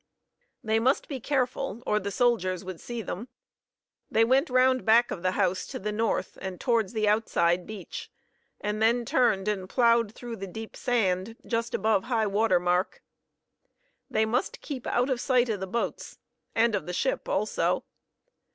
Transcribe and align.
They 0.63 0.79
must 0.79 1.07
be 1.07 1.19
careful, 1.19 1.83
or 1.85 1.99
the 1.99 2.09
soldiers 2.09 2.65
would 2.65 2.81
see 2.81 3.03
them. 3.03 3.27
They 4.09 4.23
went 4.25 4.49
round 4.49 4.83
back 4.83 5.11
of 5.11 5.21
the 5.21 5.33
house 5.33 5.67
to 5.67 5.77
the 5.77 5.91
north 5.91 6.39
and 6.41 6.59
towards 6.59 6.93
the 6.93 7.07
outside 7.07 7.67
beach, 7.67 8.09
and 8.59 8.81
then 8.81 9.05
turned 9.05 9.47
and 9.47 9.69
plowed 9.69 10.15
through 10.15 10.37
the 10.37 10.47
deep 10.47 10.75
sand 10.75 11.35
just 11.45 11.75
above 11.75 12.05
high 12.05 12.25
water 12.25 12.59
mark. 12.59 13.03
They 14.09 14.25
must 14.25 14.61
keep 14.61 14.87
out 14.87 15.11
of 15.11 15.21
sight 15.21 15.49
of 15.49 15.59
the 15.59 15.67
boats, 15.67 16.17
and 16.55 16.73
of 16.73 16.87
the 16.87 16.93
ship, 16.93 17.29
also. 17.29 17.83